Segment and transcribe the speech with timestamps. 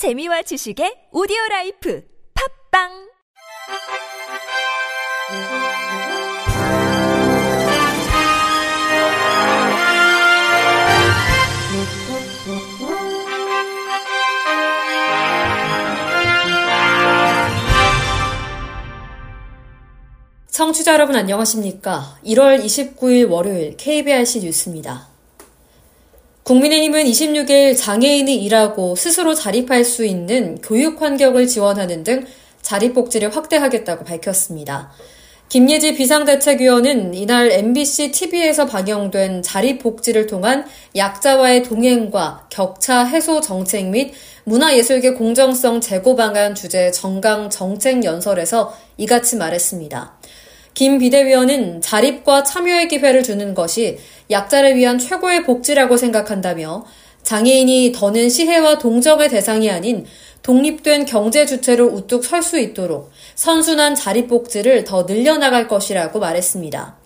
[0.00, 2.02] 재미와 지식의 오디오 라이프
[2.72, 2.88] 팝빵
[20.48, 22.16] 청취자 여러분 안녕하십니까?
[22.24, 25.09] 1월 29일 월요일 KBRC 뉴스입니다.
[26.50, 32.26] 국민의힘은 26일 장애인이 일하고 스스로 자립할 수 있는 교육 환경을 지원하는 등
[32.60, 34.90] 자립복지를 확대하겠다고 밝혔습니다.
[35.48, 40.66] 김예지 비상대책위원은 이날 MBC TV에서 방영된 자립복지를 통한
[40.96, 49.36] 약자와의 동행과 격차 해소 정책 및 문화예술계 공정성 제고 방안 주제 정강 정책 연설에서 이같이
[49.36, 50.19] 말했습니다.
[50.74, 53.98] 김 비대위원은 자립과 참여의 기회를 주는 것이
[54.30, 56.84] 약자를 위한 최고의 복지라고 생각한다며
[57.22, 60.06] 장애인이 더는 시혜와 동정의 대상이 아닌
[60.42, 66.98] 독립된 경제 주체로 우뚝 설 수 있도록 선순환 자립복지를 더 늘려나갈 것이라고 말했습니다.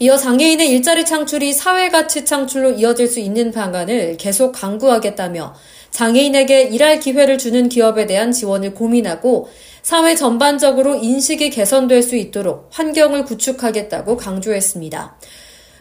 [0.00, 5.54] 이어 장애인의 일자리 창출이 사회가치 창출로 이어질 수 있는 방안을 계속 강구하겠다며
[5.90, 9.48] 장애인에게 일할 기회를 주는 기업에 대한 지원을 고민하고
[9.88, 15.16] 사회 전반적으로 인식이 개선될 수 있도록 환경을 구축하겠다고 강조했습니다.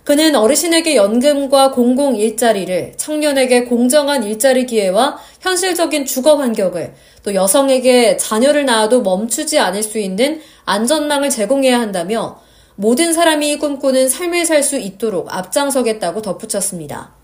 [0.05, 8.66] 그는 어르신에게 연금과 공공 일자리를, 청년에게 공정한 일자리 기회와 현실적인 주거 환경을, 또 여성에게 자녀를
[8.66, 12.39] 낳아도 멈추지 않을 수 있는 안전망을 제공해야 한다며
[12.75, 17.17] 모든 사람이 꿈꾸는 삶을 살 수 있도록 앞장서겠다고 덧붙였습니다.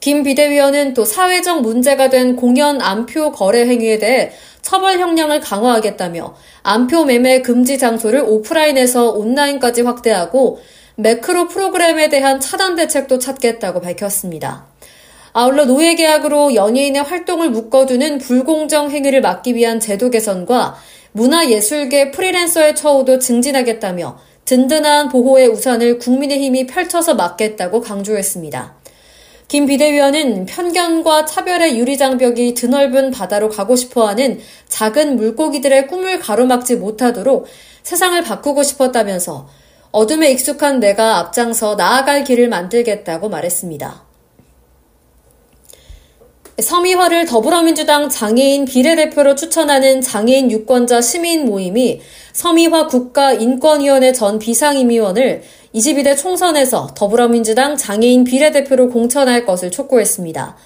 [0.00, 4.32] 김 비대위원은 또 사회적 문제가 된 공연 암표 거래 행위에 대해
[4.64, 10.58] 처벌 형량을 강화하겠다며 암표 매매 금지 장소를 오프라인에서 온라인까지 확대하고
[10.96, 14.64] 매크로 프로그램에 대한 차단 대책도 찾겠다고 밝혔습니다.
[15.34, 20.76] 아울러 노예 계약으로 연예인의 활동을 묶어두는 불공정 행위를 막기 위한 제도 개선과
[21.12, 28.83] 문화예술계 프리랜서의 처우도 증진하겠다며 든든한 보호의 우산을 국민의힘이 펼쳐서 막겠다고 강조했습니다.
[29.48, 37.46] 김 비대위원은 편견과 차별의 유리장벽이 드넓은 바다로 가고 싶어하는 작은 물고기들의 꿈을 가로막지 못하도록
[37.82, 39.48] 세상을 바꾸고 싶었다면서
[39.90, 44.02] 어둠에 익숙한 내가 앞장서 나아갈 길을 만들겠다고 말했습니다.
[46.58, 52.00] 서미화를 더불어민주당 장애인 비례대표로 추천하는 장애인 유권자 시민 모임이
[52.32, 55.42] 서미화 국가인권위원회 전 비상임위원을
[55.74, 60.56] 22대 총선에서 더불어민주당 장애인 비례대표로 공천할 것을 촉구했습니다.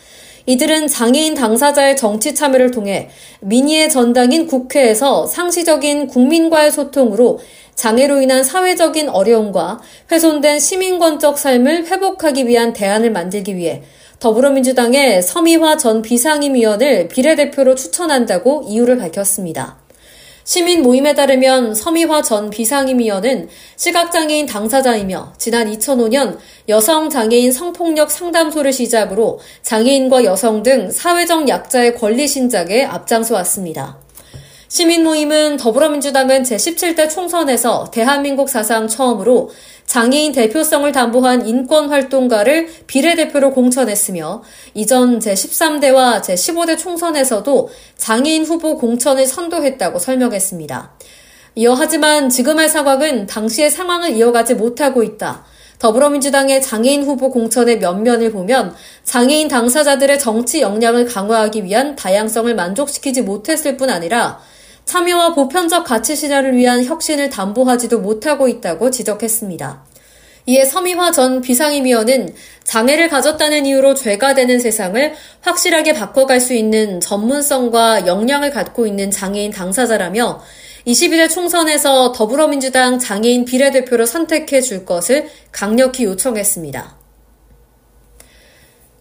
[0.45, 3.09] 이들은 장애인 당사자의 정치 참여를 통해
[3.41, 7.39] 민의의 전당인 국회에서 상시적인 국민과의 소통으로
[7.75, 9.81] 장애로 인한 사회적인 어려움과
[10.11, 13.83] 훼손된 시민권적 삶을 회복하기 위한 대안을 만들기 위해
[14.21, 19.88] 더불어민주당의 서미화 전 비상임위원을 비례대표로 추천한다고 이유를 밝혔습니다.
[20.49, 26.39] 시민 모임에 따르면 서미화 전 비상임위원은 시각장애인 당사자이며 지난 2005년
[26.71, 33.99] 여성 장애인 성폭력 상담소를 시작으로 장애인과 여성 등 사회적 약자의 권리 신작에 앞장서 왔습니다.
[34.69, 39.51] 시민 모임은 더불어민주당은 제17대 총선에서 대한민국 사상 처음으로
[39.89, 44.43] 장애인 대표성을 담보한 인권활동가를 비례대표로 공천했으며
[44.75, 50.93] 이전 제13대와 제15대 총선에서도 장애인 후보 공천을 선도했다고 설명했습니다.
[51.55, 55.47] 이어 하지만 지금의 상황은 당시의 상황을 이어가지 못하고 있다.
[55.79, 63.79] 더불어민주당의 장애인 후보 공천의 면면을 보면 장애인 당사자들의 정치 역량을 강화하기 위한 다양성을 만족시키지 못했을
[63.79, 64.39] 뿐 아니라
[64.89, 69.85] 참여와 보편적 가치 실현을 위한 혁신을 담보하지도 못하고 있다고 지적했습니다.
[70.47, 72.35] 이에 서미화 전 비상임위원은
[72.65, 75.13] 장애를 가졌다는 이유로 죄가 되는 세상을
[75.43, 80.43] 확실하게 바꿔갈 수 있는 전문성과 역량을 갖고 있는 장애인 당사자라며
[80.87, 86.98] 22대 총선에서 더불어민주당 장애인 비례대표로 선택해 줄 것을 강력히 요청했습니다.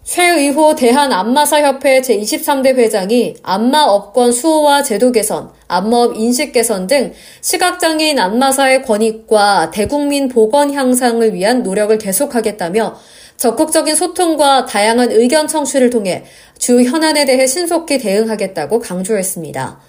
[0.08, 7.12] 최의호 대한안마사협회 제23대 회장이 안마업권 수호와 제도 개선, 안마업 인식 개선 등
[7.42, 12.96] 시각장애인 안마사의 권익과 대국민 보건 향상을 위한 노력을 계속하겠다며
[13.36, 16.24] 적극적인 소통과 다양한 의견 청취를 통해
[16.58, 19.82] 주 현안에 대해 신속히 대응하겠다고 강조했습니다.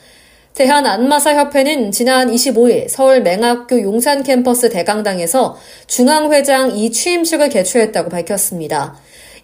[0.54, 5.56] 대한안마사협회는 지난 25일 서울 맹학교 용산 캠퍼스 대강당에서
[5.86, 8.96] 중앙회장 이 취임식을 개최했다고 밝혔습니다.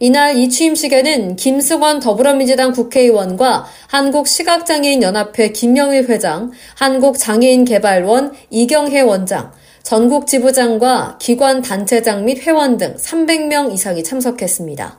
[0.06, 9.50] 이날 이 취임식에는 김승원 더불어민주당 국회의원과 한국시각장애인연합회 김영일 회장, 한국장애인개발원 이경혜 원장,
[9.82, 14.98] 전국 지부장과 기관 단체장 및 회원 등 300명 이상이 참석했습니다.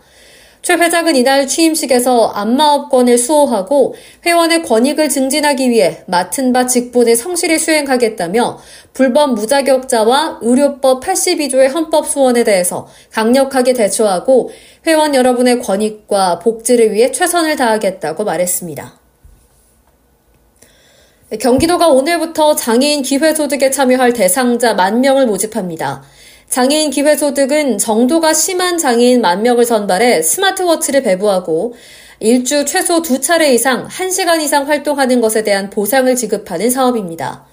[0.65, 3.93] 최 회장은 이날 취임식에서 안마업권을 수호하고
[4.25, 8.57] 회원의 권익을 증진하기 위해 맡은 바 직분을 성실히 수행하겠다며
[8.91, 14.49] 불법 무자격자와 의료법 82조의 헌법 수원에 대해서 강력하게 대처하고
[14.87, 18.99] 회원 여러분의 권익과 복지를 위해 최선을 다하겠다고 말했습니다.
[21.39, 26.03] 경기도가 오늘부터 장애인 기회소득에 참여할 대상자 만 명을 모집합니다.
[26.55, 31.73] 장애인 기회소득은 정도가 심한 장애인 만 명을 선발해 스마트워치를 배부하고
[32.21, 37.45] 일주 최소 두 차례 이상 1시간 이상 활동하는 것에 대한 보상을 지급하는 사업입니다.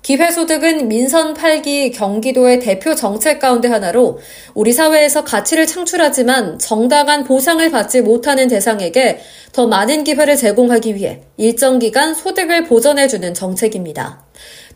[0.00, 4.18] 기회소득은 민선 8기 경기도의 대표 정책 가운데 하나로
[4.54, 9.20] 우리 사회에서 가치를 창출하지만 정당한 보상을 받지 못하는 대상에게
[9.52, 14.24] 더 많은 기회를 제공하기 위해 일정 기간 소득을 보전해주는 정책입니다.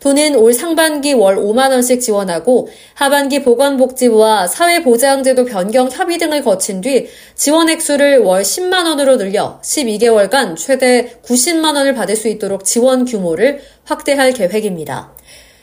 [0.03, 7.69] 도는 올 상반기 월 5만원씩 지원하고 하반기 보건복지부와 사회보장제도 변경 협의 등을 거친 뒤 지원
[7.69, 15.13] 액수를 월 10만원으로 늘려 12개월간 최대 90만원을 받을 수 있도록 지원 규모를 확대할 계획입니다.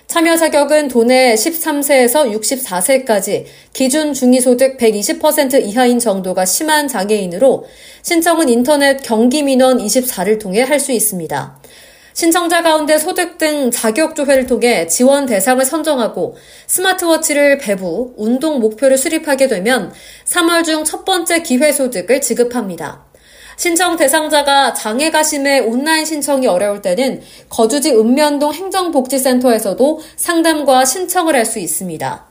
[0.06, 3.44] 참여 자격은 도내 13세에서 64세까지
[3.74, 7.66] 기준 중위소득 120% 이하인 정도가 심한 장애인으로
[8.00, 11.60] 신청은 인터넷 경기민원 24를 통해 할 수 있습니다.
[12.12, 16.36] 신청자 가운데 소득 등 자격 조회를 통해 지원 대상을 선정하고
[16.66, 19.92] 스마트워치를 배부, 운동 목표를 수립하게 되면
[20.26, 23.04] 3월 중 첫 번째 기회소득을 지급합니다.
[23.56, 27.20] 신청 대상자가 장애가 심해 온라인 신청이 어려울 때는
[27.50, 32.26] 거주지 읍면동 행정복지센터에서도 상담과 신청을 할 수 있습니다.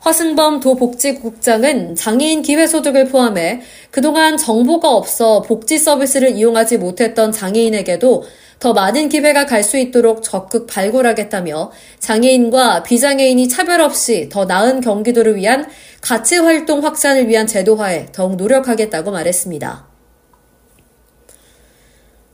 [0.00, 8.24] 화승범 도복지국장은 장애인 기회소득을 포함해 그동안 정보가 없어 복지 서비스를 이용하지 못했던 장애인에게도
[8.64, 15.36] 더 많은 기회가 갈 수 있도록 적극 발굴하겠다며 장애인과 비장애인이 차별 없이 더 나은 경기도를
[15.36, 15.66] 위한
[16.00, 19.86] 가치 활동 확산을 위한 제도화에 더욱 노력하겠다고 말했습니다.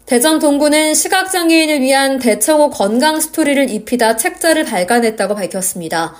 [0.06, 6.14] 대전 동구는 시각장애인을 위한 대청호 건강 스토리를 입히다 책자를 발간했다고 밝혔습니다.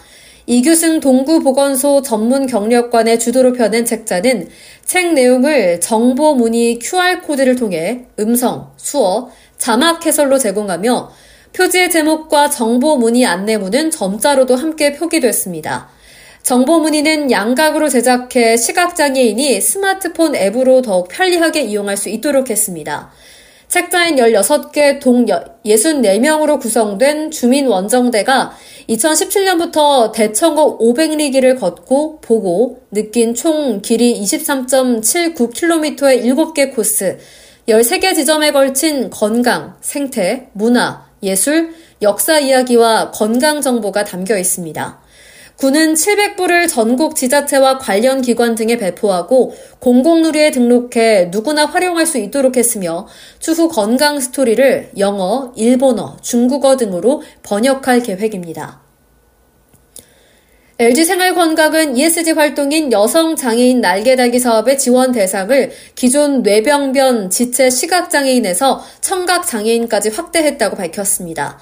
[0.51, 4.49] 이규승 동구보건소 전문 경력관의 주도로 펴낸 책자는
[4.85, 11.13] 책 내용을 정보 문의 QR코드를 통해 음성, 수어, 자막 해설로 제공하며
[11.53, 15.89] 표지의 제목과 정보 문의 안내문은 점자로도 함께 표기됐습니다.
[16.43, 23.13] 정보 문의는 양각으로 제작해 시각장애인이 스마트폰 앱으로 더욱 편리하게 이용할 수 있도록 했습니다.
[23.71, 28.51] 책자인 16개 동 64명으로 구성된 주민원정대가
[28.89, 37.19] 2017년부터 대청호 500리기를 걷고 보고 느낀 총 길이 23.79km의 7개 코스,
[37.69, 45.00] 13개 지점에 걸친 건강, 생태, 문화, 예술, 역사 이야기와 건강 정보가 담겨 있습니다.
[45.61, 53.07] 군은 700부를 전국 지자체와 관련 기관 등에 배포하고 공공누리에 등록해 누구나 활용할 수 있도록 했으며
[53.41, 58.81] 추후 건강 스토리를 영어, 일본어, 중국어 등으로 번역할 계획입니다.
[60.79, 70.77] LG생활건강은 ESG 활동인 여성 장애인 날개달기 사업의 지원 대상을 기존 뇌병변, 지체, 시각장애인에서 청각장애인까지 확대했다고
[70.77, 71.59] 밝혔습니다.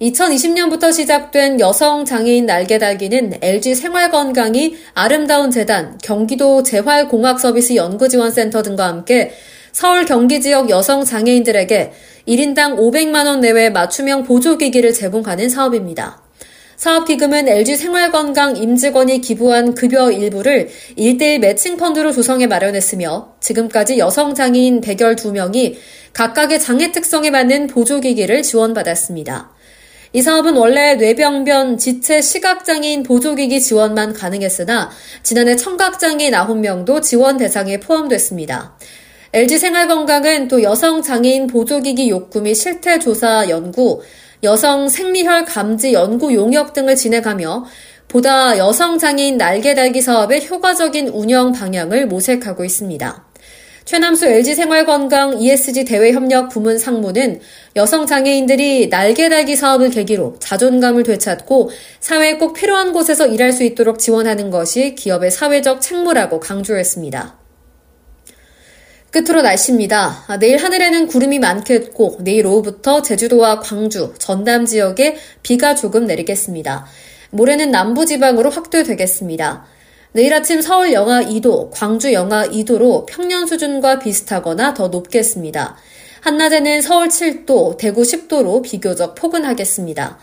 [0.00, 9.32] 2020년부터 시작된 여성 장애인 날개 달기는 LG생활건강이 아름다운 재단, 경기도 재활공학서비스 연구지원센터 등과 함께
[9.72, 11.92] 서울 경기 지역 여성 장애인들에게
[12.26, 16.22] 1인당 500만원 내외 맞춤형 보조기기를 제공하는 사업입니다.
[16.76, 25.74] 사업기금은 LG생활건강 임직원이 기부한 급여 일부를 1대1 매칭 펀드로 조성해 마련했으며 지금까지 여성 장애인 112명이
[26.14, 29.59] 각각의 장애 특성에 맞는 보조기기를 지원받았습니다.
[30.12, 34.90] 이 사업은 원래 뇌병변, 지체, 시각장애인 보조기기 지원만 가능했으나
[35.22, 38.76] 지난해 청각장애인 9명도 지원 대상에 포함됐습니다.
[39.32, 44.02] LG생활건강은 또 여성장애인 보조기기 욕구 및 실태조사 연구,
[44.42, 47.66] 여성 생리혈 감지 연구 용역 등을 진행하며
[48.08, 53.29] 보다 여성 장애인 날개 달기 사업의 효과적인 운영 방향을 모색하고 있습니다.
[53.84, 57.40] 최남수 LG생활건강 ESG 대외협력 부문 상무는
[57.76, 61.70] 여성 장애인들이 날개 달기 사업을 계기로 자존감을 되찾고
[62.00, 67.38] 사회에 꼭 필요한 곳에서 일할 수 있도록 지원하는 것이 기업의 사회적 책무라고 강조했습니다.
[69.10, 70.24] 끝으로 날씨입니다.
[70.28, 76.86] 아, 내일 하늘에는 구름이 많겠고 내일 오후부터 제주도와 광주, 전남 지역에 비가 조금 내리겠습니다.
[77.30, 79.66] 모레는 남부 지방으로 확대되겠습니다.
[80.12, 85.76] 내일 아침 서울 영하 2도, 광주 영하 2도로 평년 수준과 비슷하거나 더 높겠습니다.
[86.22, 90.18] 한낮에는 서울 7도, 대구 10도로 비교적 포근하겠습니다.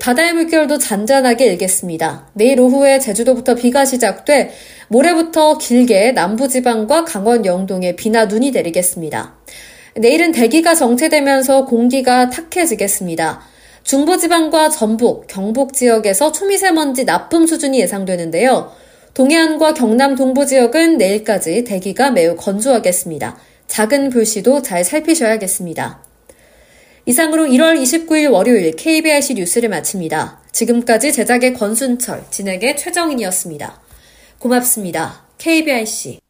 [0.00, 2.28] 바다의 물결도 잔잔하게 일겠습니다.
[2.32, 4.52] 내일 오후에 제주도부터 비가 시작돼
[4.88, 9.36] 모레부터 길게 남부지방과 강원 영동에 비나 눈이 내리겠습니다.
[9.96, 13.42] 내일은 대기가 정체되면서 공기가 탁해지겠습니다.
[13.84, 18.72] 중부지방과 전북, 경북 지역에서 초미세먼지 나쁨 수준이 예상되는데요.
[19.16, 23.38] 동해안과 경남 동부 지역은 내일까지 대기가 매우 건조하겠습니다.
[23.66, 26.02] 작은 불씨도 잘 살피셔야겠습니다.
[27.06, 30.42] 이상으로 1월 29일 월요일 KBRC 뉴스를 마칩니다.
[30.52, 33.80] 지금까지 제작의 권순철, 진행의 최정인이었습니다.
[34.38, 35.24] 고맙습니다.
[35.38, 36.20] KBRC.